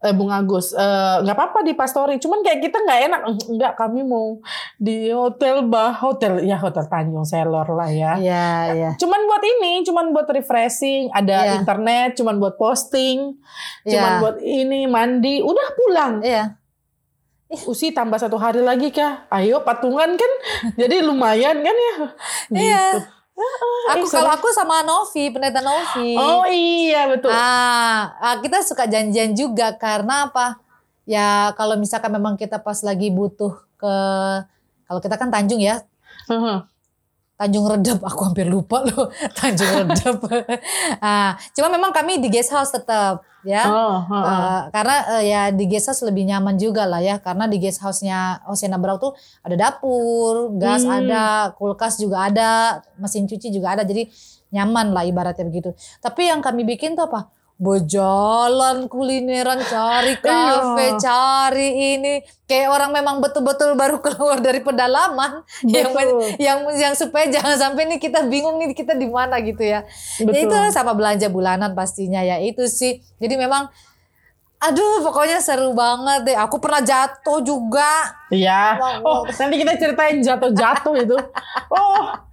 [0.00, 3.20] Eh, Bung Agus eh, nggak apa-apa di pastori cuman kayak kita nggak enak
[3.52, 4.40] nggak kami mau
[4.76, 8.90] di hotel bah hotel ya hotel Tanjung Selor lah ya Iya, iya.
[8.96, 11.52] cuman buat ini cuman buat refreshing ada Iya.
[11.60, 13.36] internet cuman buat posting
[13.84, 14.20] cuman Iya.
[14.20, 16.56] buat ini mandi udah pulang Iya.
[17.66, 20.32] usi tambah satu hari lagi kah ayo patungan kan
[20.78, 21.94] jadi lumayan kan ya
[22.50, 22.84] Iya.
[23.96, 26.14] Aku Eh, kalau aku sama Novi, pendeta Novi.
[26.14, 30.60] oh iya betul Ah, ah, kita suka janjian juga karena apa?
[31.08, 33.94] Ya kalau misalkan memang kita pas lagi butuh ke
[34.86, 35.82] kalau kita kan Tanjung ya,
[36.30, 36.58] Heeh.
[37.40, 39.08] Tanjung Redep, aku hampir lupa loh
[39.40, 40.20] Tanjung Redep.
[41.00, 43.64] ah, cuma memang kami di guest house tetap ya.
[43.64, 44.28] oh, heeh.
[44.28, 47.80] Eh, karena eh, ya di guest house lebih nyaman juga lah ya karena di guest
[47.80, 51.00] house-nya Hosena Brau tuh ada dapur, gas Hmm.
[51.00, 54.04] ada, kulkas juga ada, mesin cuci juga ada jadi
[54.52, 55.72] nyaman lah ibaratnya begitu.
[56.04, 57.32] Tapi yang kami bikin tuh apa?
[57.60, 60.96] Berjalan kulineran, cari kafe, Iya.
[60.96, 62.24] cari ini.
[62.48, 65.44] Kayak orang memang betul-betul baru keluar dari pedalaman.
[65.68, 66.40] Yang, Betul.
[66.40, 69.84] yang yang supaya jangan sampai nih kita bingung nih kita di mana gitu ya.
[70.16, 70.48] Ya Betul.
[70.48, 73.04] itu sama belanja bulanan pastinya ya itu sih.
[73.20, 73.68] Jadi memang
[74.56, 76.36] aduh pokoknya seru banget deh.
[76.40, 78.16] Aku pernah jatuh juga.
[78.32, 78.80] Iya.
[79.04, 81.16] Oh, nanti kita ceritain jatuh-jatuh itu.
[81.76, 82.29] Oh.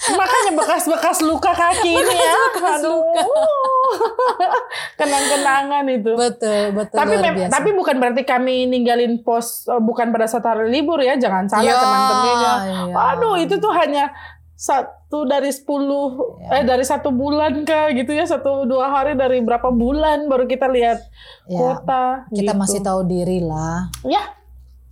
[0.00, 2.34] Makanya bekas-bekas luka kaki ini ya.
[2.72, 3.04] Aduh.
[3.04, 3.20] luka.
[4.96, 6.12] Kenang-kenangan itu.
[6.14, 7.50] Betul, betul Tapi biasa.
[7.50, 11.64] tapi bukan berarti kami ninggalin pos eh, bukan pada saat hari libur ya, jangan salah
[11.64, 12.52] Ya, teman-temannya.
[12.86, 12.94] iya.
[13.12, 14.12] Aduh, itu tuh hanya
[14.54, 16.60] satu dari sepuluh Ya.
[16.60, 20.68] eh dari satu bulan kah gitu ya satu dua hari dari berapa bulan baru kita
[20.68, 21.00] lihat
[21.44, 22.58] Ya, kota kita gitu.
[22.58, 23.88] masih tahu diri lah.
[24.02, 24.20] ya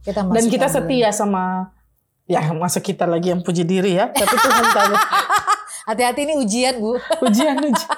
[0.00, 1.04] Kita dan masih kita tahu diri.
[1.04, 1.68] setia sama
[2.28, 4.94] ya masa kita lagi yang puji diri ya tapi Tuhan tahu
[5.88, 7.00] Hati-hati ini ujian, Bu.
[7.22, 7.96] ujian ujian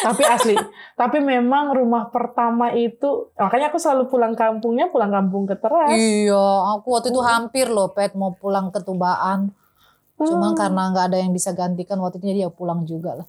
[0.00, 0.56] tapi asli
[0.94, 6.40] tapi memang rumah pertama itu makanya aku selalu pulang kampungnya pulang kampung ke teras iya,
[6.72, 9.52] aku waktu itu hampir loh Pet mau pulang ke Tubaan.
[10.16, 10.58] Cuman Hmm.
[10.58, 13.28] karena nggak ada yang bisa gantikan waktu itu jadi ya pulang juga lah.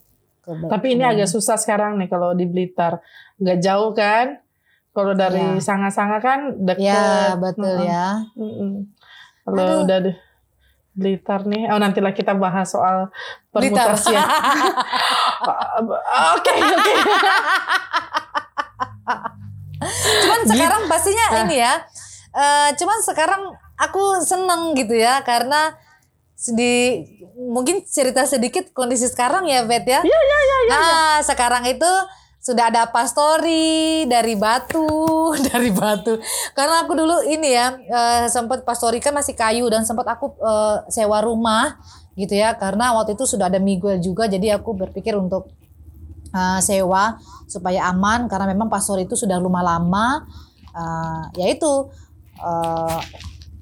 [0.66, 2.98] tapi ini agak susah sekarang nih kalau di Blitar
[3.38, 4.40] nggak jauh kan
[4.90, 5.60] kalau dari Iya.
[5.62, 8.26] Sanga-Sanga kan deket Ya, betul ya.
[9.42, 10.12] Kalau udah di
[10.92, 13.08] Blitar nih, oh nantilah kita bahas soal
[13.50, 13.96] Blitar.
[13.96, 14.22] permutasian.
[16.36, 16.92] Oke, oke.
[20.22, 21.40] Cuman sekarang pastinya Ah.
[21.42, 21.74] ini ya.
[22.32, 23.42] eh, cuman sekarang
[23.76, 25.76] aku seneng gitu ya karena
[26.50, 30.00] di mungkin cerita sedikit kondisi sekarang ya Bet ya.
[30.00, 30.72] Iya, iya, iya, iya.
[30.72, 30.88] Nah,
[31.20, 31.90] sekarang itu
[32.42, 34.90] sudah ada pastori dari Batu,
[35.54, 36.18] dari Batu.
[36.58, 40.76] Karena aku dulu ini ya eh, sempat pastori kan masih kayu dan sempat aku eh,
[40.90, 41.78] sewa rumah
[42.12, 45.48] gitu ya karena waktu itu sudah ada Miguel juga jadi aku berpikir untuk
[46.36, 47.16] uh, sewa
[47.48, 50.28] supaya aman karena memang pastor itu sudah rumah lama
[50.76, 51.88] uh, yaitu
[52.40, 53.00] uh,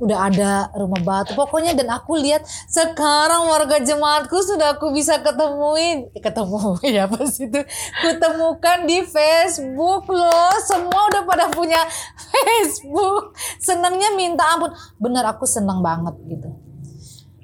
[0.00, 1.36] udah ada rumah batu.
[1.36, 6.08] Pokoknya dan aku lihat sekarang warga jemaatku sudah aku bisa ketemuin.
[6.16, 7.60] Ketemu ya pas itu?
[8.00, 10.52] Kutemukan di Facebook loh.
[10.64, 11.84] Semua udah pada punya
[12.16, 13.36] Facebook.
[13.60, 14.72] Senangnya minta ampun.
[14.96, 16.48] Benar aku senang banget gitu.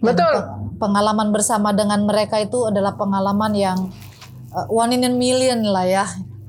[0.01, 0.33] Dan Betul.
[0.33, 0.49] pe-
[0.81, 3.79] pengalaman bersama dengan mereka itu adalah pengalaman yang
[4.53, 6.05] uh, one in a million lah ya.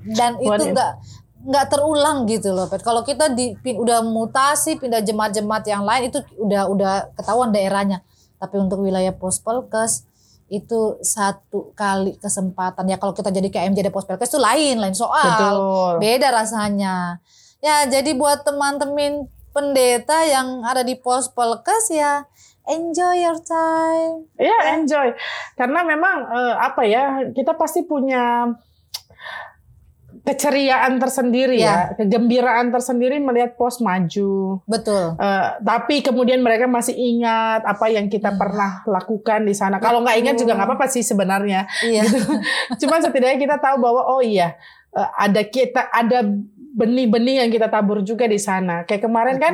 [0.07, 1.03] Dan itu in- enggak
[1.45, 2.81] nggak terulang gitu loh Pet.
[2.81, 8.01] Kalau kita di pin- udah mutasi pindah jemaat-jemaat yang lain itu udah udah ketahuan daerahnya.
[8.37, 10.05] Tapi untuk wilayah Pospelkes
[10.47, 15.27] itu satu kali kesempatan ya kalau kita jadi KMJ di Pospelkes itu lain lain soal.
[15.35, 15.91] Betul.
[16.01, 17.19] Beda rasanya.
[17.57, 22.29] Ya, jadi buat teman-teman pendeta yang ada di Pospelkes ya
[22.67, 24.27] enjoy your time.
[24.37, 25.15] Ya enjoy.
[25.55, 28.51] Karena memang eh, apa ya kita pasti punya
[30.27, 34.59] keceriaan tersendiri ya, kegembiraan tersendiri melihat pos maju.
[34.67, 35.15] Betul.
[35.15, 39.79] Eh, tapi kemudian mereka masih ingat apa yang kita pernah lakukan di sana.
[39.79, 41.63] Kalau nggak ingat juga nggak apa-apa sih sebenarnya.
[41.79, 42.03] Iya.
[42.83, 44.59] Cuma setidaknya kita tahu bahwa oh iya
[44.91, 46.27] eh, ada kita ada
[46.77, 48.85] benih-benih yang kita tabur juga di sana.
[48.85, 49.53] Kayak kemarin kan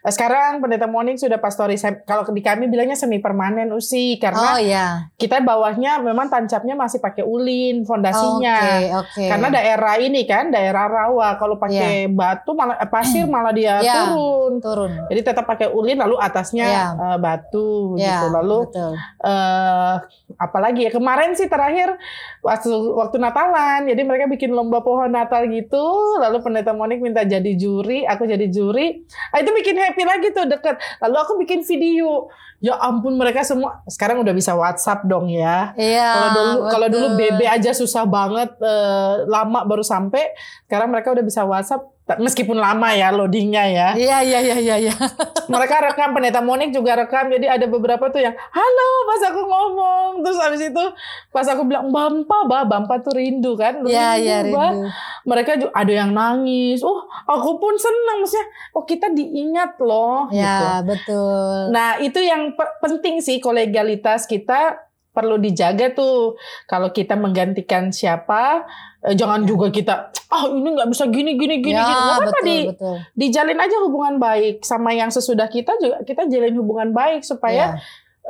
[0.00, 1.74] eh, sekarang pendeta Monik sudah pastori
[2.06, 5.10] kalau di kami bilangnya semi permanen usi karena Oh iya.
[5.18, 8.54] kita bawahnya memang tancapnya masih pakai ulin fondasinya.
[8.54, 9.24] Oke, oke.
[9.26, 13.94] Karena daerah ini kan daerah rawa kalau pakai batu malah eh, pasir malah dia Iya.
[14.06, 14.52] turun.
[14.62, 14.92] turun.
[15.10, 16.84] Jadi tetap pakai ulin lalu atasnya Iya.
[16.94, 18.26] eh, batu Ya, gitu.
[18.30, 18.92] Lalu betul.
[19.26, 19.94] eh
[20.38, 21.98] apalagi ya kemarin sih terakhir
[22.40, 23.90] waktu waktu Natalan.
[23.90, 25.82] Jadi mereka bikin lomba pohon Natal gitu.
[26.20, 29.00] Lalu pendeta Monik minta jadi juri, aku jadi juri.
[29.32, 30.76] Ah, itu bikin happy lagi tuh deket.
[31.00, 32.28] Lalu aku bikin video.
[32.60, 35.72] Ya ampun mereka semua sekarang udah bisa WhatsApp dong ya.
[35.80, 36.10] Iya.
[36.12, 37.06] Kalau dulu kalau dulu.
[37.16, 40.36] BB aja susah banget eh, lama baru sampai.
[40.68, 43.88] Sekarang mereka udah bisa WhatsApp meskipun lama ya loadingnya ya.
[43.92, 44.76] Iya iya iya iya.
[44.80, 44.94] iya.
[45.52, 47.28] Mereka rekam pendeta Monik juga rekam.
[47.28, 50.10] Jadi ada beberapa tuh yang halo pas aku ngomong.
[50.20, 50.84] Terus habis itu
[51.28, 53.84] pas aku bilang Bampa, bah Bampa tuh rindu kan.
[53.84, 54.72] Iya iya Bah.
[54.72, 54.88] rindu.
[55.22, 56.80] Mereka juga ada yang nangis.
[56.80, 58.46] Oh aku pun senang maksudnya.
[58.72, 60.26] Oh kita diingat loh.
[60.26, 60.40] gitu.
[60.40, 61.70] Ya betul.
[61.70, 66.38] Nah, itu yang pe- penting sih kolegalitas kita perlu dijaga tuh.
[66.66, 68.64] Kalau kita menggantikan siapa,
[69.02, 72.02] eh, jangan juga kita, ah ini nggak bisa gini gini gini ya gini.
[72.22, 72.96] Betul di, betul.
[73.18, 77.74] dijalin aja hubungan baik sama yang sesudah kita juga kita jalin hubungan baik supaya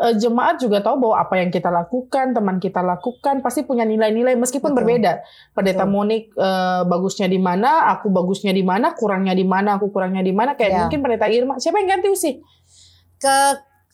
[0.00, 3.84] Ya, eh, jemaat juga tahu bahwa apa yang kita lakukan, teman kita lakukan pasti punya
[3.84, 4.78] nilai-nilai meskipun Betul.
[4.80, 5.12] berbeda.
[5.52, 5.92] Pendeta Betul.
[5.92, 10.32] Monik eh, bagusnya di mana, aku bagusnya di mana, kurangnya di mana, aku kurangnya di
[10.32, 10.56] mana.
[10.56, 10.78] Kayak Ya.
[10.88, 12.40] mungkin pendeta Irma, siapa yang ganti Usi?
[13.20, 13.36] ke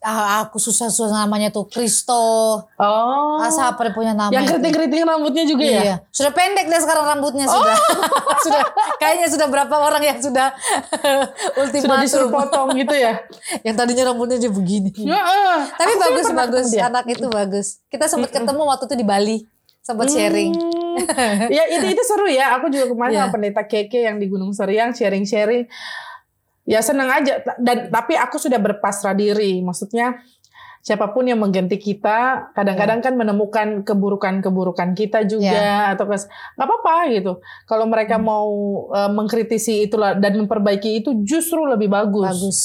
[0.00, 2.14] ah, aku susah susah namanya tuh Kristo.
[2.76, 3.38] Oh.
[3.38, 4.28] Ah, siapa dia punya nama?
[4.28, 5.82] Yang keriting-keriting rambutnya juga ya?
[5.82, 5.96] Iya.
[6.10, 7.76] Sudah pendek deh sekarang rambutnya sudah.
[8.44, 8.62] sudah
[8.98, 10.52] kayaknya sudah berapa orang yang sudah
[11.56, 12.30] Sudah disuruh ultimatum.
[12.30, 13.12] potong gitu ya?
[13.66, 14.90] yang tadinya rambutnya dia begini.
[14.98, 15.58] Ya, eh.
[15.74, 16.86] Tapi bagus bagus dia.
[16.86, 17.80] anak itu bagus.
[17.88, 19.38] Kita sempat ketemu waktu itu di Bali.
[19.82, 20.50] Sempat sharing.
[20.50, 21.46] Hmm.
[21.46, 22.58] ya itu itu seru ya.
[22.58, 23.22] Aku juga kemarin Iya.
[23.28, 25.70] sama pendeta Keke yang di Gunung Seriang sharing-sharing.
[26.66, 27.40] Ya senang aja.
[27.56, 29.62] Dan tapi aku sudah berpasrah diri.
[29.62, 30.18] Maksudnya
[30.82, 36.94] siapa pun yang mengganti kita, kadang-kadang kan menemukan keburukan-keburukan kita juga atau kes- nggak apa-apa
[37.10, 37.32] gitu.
[37.66, 38.26] Kalau mereka Hmm.
[38.26, 38.50] mau
[38.90, 42.26] eh, mengkritisi itulah dan memperbaiki itu justru lebih bagus.
[42.34, 42.60] Bagus.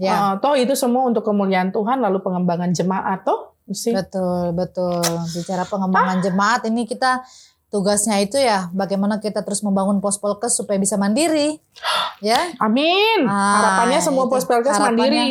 [0.00, 0.14] Ya.
[0.14, 3.94] Ah, toh itu semua untuk kemuliaan Tuhan lalu pengembangan jemaat toh sih.
[3.94, 4.98] Betul, betul.
[5.30, 7.22] Bicara pengembangan jemaat ini kita
[7.70, 11.62] tugasnya itu ya bagaimana kita terus membangun pospolkes supaya bisa mandiri.
[12.20, 13.24] Ya, Amin.
[13.24, 14.26] Ah, Harapannya semua
[14.76, 14.98] harapannya.
[15.00, 15.26] mandiri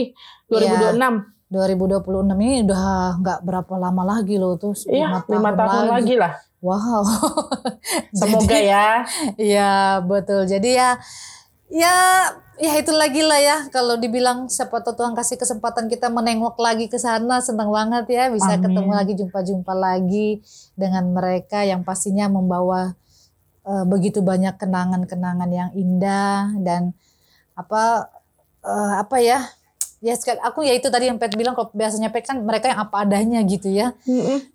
[0.49, 1.37] 2026.
[1.49, 2.83] 2026 ini udah
[3.19, 4.73] nggak berapa lama lagi loh tuh.
[4.85, 6.33] Iya, lima tahun lagi lah.
[6.59, 7.03] Wow.
[8.19, 8.87] Semoga Jadi- ya.
[9.35, 9.73] Iya
[10.03, 10.43] betul.
[10.45, 10.99] Jadi ya
[11.69, 11.95] ya
[12.59, 13.57] ya itu lagi lah ya.
[13.71, 18.23] Kalau dibilang siapa tahu Tuhan kasih kesempatan kita menengok lagi ke sana senang banget ya
[18.33, 18.65] bisa Amin.
[18.67, 20.43] ketemu lagi jumpa-jumpa lagi
[20.75, 22.97] dengan mereka yang pastinya membawa
[23.63, 26.91] eh, begitu banyak kenangan-kenangan yang indah dan
[27.55, 28.11] apa
[28.65, 29.39] eh, apa ya?
[29.99, 32.79] Ya sekali aku ya itu tadi yang Pet bilang kalau biasanya Pet kan mereka yang
[32.87, 33.95] apa adanya gitu ya.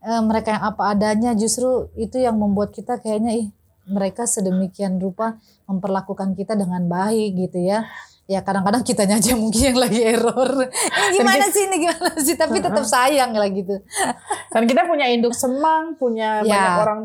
[0.04, 3.48] Eh, mereka yang apa adanya justru itu yang membuat kita kayaknya ih
[3.88, 5.36] mereka sedemikian rupa
[5.68, 7.84] memperlakukan kita dengan baik gitu ya
[8.24, 10.48] ya kadang-kadang kitanya aja mungkin yang lagi error.
[11.12, 13.76] Ini gimana sih ini gimana sih tapi tetap sayang lah gitu.
[14.48, 16.56] Dan kita punya induk semang, punya Ya.
[16.56, 17.00] banyak orang.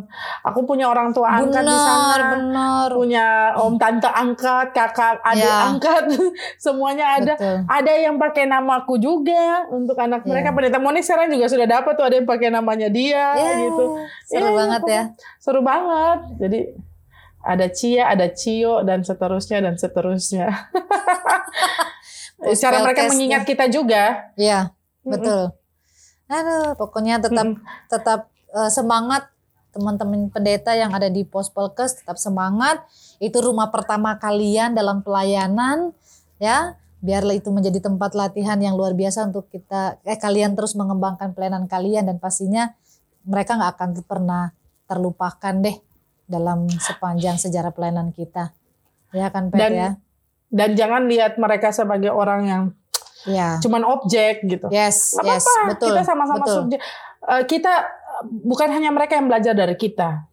[0.48, 2.40] Aku punya orang tua angkat di sana.
[2.40, 2.90] Benar.
[2.96, 3.26] Punya
[3.60, 5.68] om tante angkat, kakak adik Ya.
[5.68, 6.04] angkat,
[6.64, 7.34] semuanya ada.
[7.36, 7.58] Betul.
[7.68, 10.28] Ada yang pakai namaku juga untuk anak Ya.
[10.32, 10.56] mereka.
[10.56, 13.84] Pendeta Monik sekarang juga sudah dapat tuh ada yang pakai namanya dia Ya, gitu.
[14.24, 15.04] Seru Iya, banget ya.
[15.38, 16.20] Seru banget.
[16.40, 16.60] Jadi
[17.40, 20.48] ada Cia, ada Cio dan seterusnya dan seterusnya.
[22.64, 24.32] Cara mereka mengingat kita juga.
[24.40, 24.72] Iya,
[25.04, 25.12] Mm-mm.
[25.12, 25.42] betul.
[26.30, 27.48] Aduh, pokoknya tetap
[27.92, 29.28] tetap eh, semangat
[29.70, 32.84] teman-teman pendeta yang ada di Pos Polkes tetap semangat.
[33.20, 35.96] Itu rumah pertama kalian dalam pelayanan
[36.38, 36.80] ya.
[37.00, 41.64] Biarlah itu menjadi tempat latihan yang luar biasa untuk kita eh kalian terus mengembangkan pelayanan
[41.64, 42.76] kalian dan pastinya
[43.24, 44.52] mereka nggak akan pernah
[44.84, 45.80] terlupakan deh
[46.30, 48.54] dalam sepanjang sejarah pelayanan kita.
[49.10, 49.90] Ya kan Pet Dan ya?
[50.50, 52.64] Dan jangan lihat mereka sebagai orang yang
[53.28, 53.60] Ya.
[53.60, 54.72] cuman objek gitu.
[54.72, 55.88] Yes, Gak yes, apa-apa, betul.
[55.92, 56.80] kita sama-sama subjek.
[57.20, 57.74] Eh, kita
[58.24, 60.24] bukan hanya mereka yang belajar dari kita,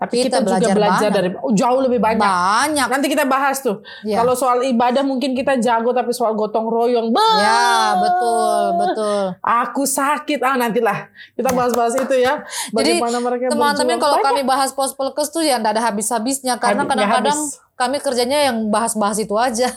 [0.00, 1.16] tapi Kita kita, juga belajar belajar banyak.
[1.20, 2.24] dari oh, jauh lebih banyak.
[2.24, 2.88] Banyak.
[2.88, 3.84] Nanti kita bahas tuh.
[4.00, 4.24] Ya.
[4.24, 7.68] Kalau soal ibadah mungkin kita jago, tapi soal gotong royong, bah, Ya,
[8.00, 9.22] betul, betul.
[9.44, 12.40] Aku sakit, ah nantilah kita bahas-bahas itu ya.
[12.72, 14.28] Jadi, Bagaimana mereka Teman-teman kalau Banyak.
[14.32, 17.60] kami bahas pos polkes tuh ya nggak ada habis-habisnya karena kadang-kadang habis.
[17.80, 19.72] Kami kerjanya yang bahas-bahas itu aja.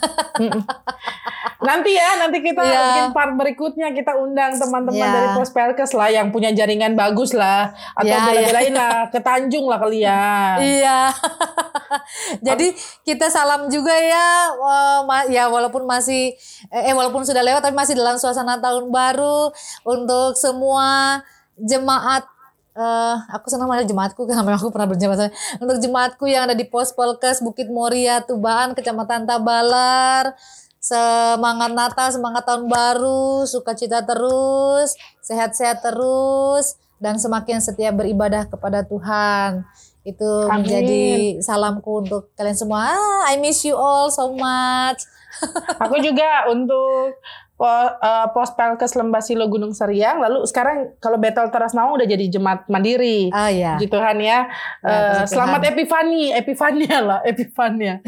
[1.64, 2.80] nanti ya, nanti kita Iya.
[2.84, 5.16] bikin part berikutnya kita undang teman-teman Iya.
[5.16, 9.72] dari Pos Pelkes lah yang punya jaringan bagus lah atau Iya, bela-belain lah ke Tanjung
[9.72, 10.56] lah kalian.
[10.60, 11.00] Iya.
[12.52, 12.76] Jadi
[13.08, 15.00] kita salam juga ya, eh,
[15.32, 16.36] ya walaupun masih
[16.68, 19.56] eh eh, walaupun sudah lewat tapi masih dalam suasana tahun baru
[19.88, 21.22] untuk semua
[21.56, 22.28] jemaat
[22.74, 25.30] eh aku senang mana jemaatku karena aku pernah berjemaat
[25.62, 30.34] untuk jemaatku yang ada di Pos Polkes Bukit Moria Tubaan Kecamatan Tabalar.
[30.84, 39.64] Semangat Natal semangat tahun baru sukacita terus sehat-sehat terus dan semakin setia beribadah kepada Tuhan.
[40.04, 40.68] Itu Amin.
[40.68, 41.04] menjadi
[41.40, 42.92] salamku untuk kalian semua.
[42.92, 45.08] Ah, I miss you all so much.
[45.88, 47.16] Aku juga untuk
[48.34, 50.20] Pos Pelkes Lembasilo Gunung Seriang.
[50.20, 53.30] Lalu sekarang kalau Battle Teras Nawang udah jadi jemaat mandiri.
[53.32, 54.26] ah ya Puji Tuhan ya.
[54.26, 54.40] Ya,
[54.84, 55.60] Eh, puji selamat.
[55.70, 58.02] Epifani, Epifania lah, Epifania.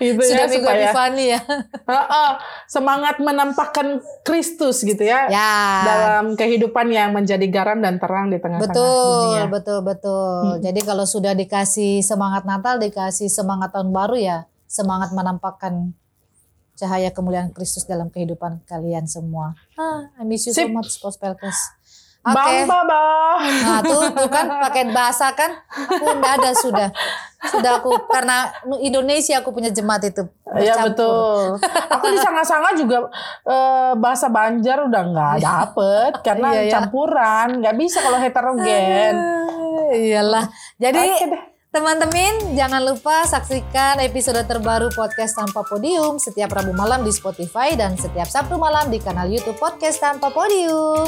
[0.00, 1.40] itu sudah ya minggu supaya Epifani ya
[1.86, 2.30] Heeh,
[2.66, 5.52] semangat menampakkan Kristus gitu ya, ya
[5.84, 9.44] dalam kehidupan yang menjadi garam dan terang di tengah-tengah Betul, dunia.
[9.46, 10.58] betul, betul.
[10.58, 15.92] Jadi kalau sudah dikasih semangat Natal, dikasih semangat tahun baru ya, semangat menampakkan
[16.80, 19.52] cahaya kemuliaan Kristus dalam kehidupan kalian semua.
[19.76, 20.72] Ah, I miss you so Sip.
[20.72, 21.76] much, Pos Pelkes.
[22.20, 22.36] Oke.
[22.36, 23.00] Bang Baba.
[23.40, 26.88] Nah tuh, tuh kan pakai bahasa kan, aku udah ada sudah.
[27.40, 30.28] Sudah aku, karena Indonesia aku punya jemaat itu.
[30.52, 31.56] Iya betul.
[31.88, 33.08] Aku di Sanga-Sanga juga
[33.42, 36.72] eh, bahasa Banjar udah nggak dapet karena Iya, iya.
[36.76, 39.14] campuran, nggak bisa kalau heterogen.
[39.16, 40.44] Ah, Iyalah.
[40.76, 41.42] Jadi deh.
[41.70, 47.94] Teman-teman, jangan lupa saksikan episode terbaru podcast Tanpa Podium setiap Rabu malam di Spotify dan
[47.94, 51.06] setiap Sabtu malam di kanal YouTube Podcast Tanpa Podium.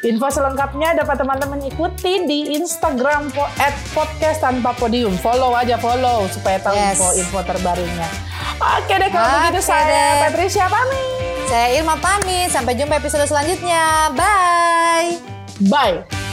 [0.00, 5.12] Info selengkapnya dapat teman-teman ikuti di Instagram po at podcast tanpa podium.
[5.20, 6.96] Follow aja follow supaya tahu Yes.
[6.96, 8.08] info-info terbarunya.
[8.56, 10.32] Oke deh kalau begitu saya deh.
[10.32, 11.04] Patricia pamit.
[11.44, 14.16] Saya Irma pamit, sampai jumpa episode selanjutnya.
[14.16, 15.20] Bye!
[15.68, 16.23] Bye.